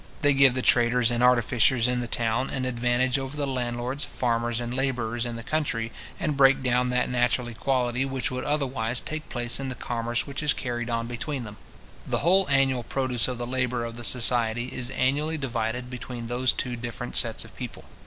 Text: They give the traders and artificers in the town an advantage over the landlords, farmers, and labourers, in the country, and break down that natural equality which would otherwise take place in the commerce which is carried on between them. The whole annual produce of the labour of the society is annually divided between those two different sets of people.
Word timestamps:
They 0.23 0.33
give 0.33 0.55
the 0.55 0.63
traders 0.63 1.11
and 1.11 1.21
artificers 1.21 1.87
in 1.87 1.99
the 2.01 2.07
town 2.07 2.49
an 2.49 2.65
advantage 2.65 3.19
over 3.19 3.37
the 3.37 3.45
landlords, 3.45 4.03
farmers, 4.03 4.59
and 4.59 4.73
labourers, 4.73 5.27
in 5.27 5.35
the 5.35 5.43
country, 5.43 5.91
and 6.19 6.35
break 6.35 6.63
down 6.63 6.89
that 6.89 7.07
natural 7.07 7.47
equality 7.49 8.03
which 8.03 8.31
would 8.31 8.43
otherwise 8.43 8.99
take 8.99 9.29
place 9.29 9.59
in 9.59 9.69
the 9.69 9.75
commerce 9.75 10.25
which 10.25 10.41
is 10.41 10.53
carried 10.53 10.89
on 10.89 11.05
between 11.05 11.43
them. 11.43 11.57
The 12.07 12.17
whole 12.25 12.49
annual 12.49 12.81
produce 12.81 13.27
of 13.27 13.37
the 13.37 13.45
labour 13.45 13.85
of 13.85 13.95
the 13.95 14.03
society 14.03 14.69
is 14.73 14.89
annually 14.89 15.37
divided 15.37 15.87
between 15.91 16.25
those 16.29 16.51
two 16.51 16.75
different 16.75 17.15
sets 17.15 17.45
of 17.45 17.55
people. 17.55 17.85